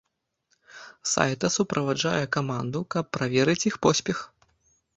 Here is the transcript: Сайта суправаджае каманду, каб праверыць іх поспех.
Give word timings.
Сайта 1.11 1.51
суправаджае 1.57 2.23
каманду, 2.37 2.79
каб 2.95 3.05
праверыць 3.19 3.61
іх 3.71 3.75
поспех. 3.87 4.17